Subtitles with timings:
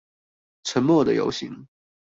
[0.63, 1.67] 沉默的遊行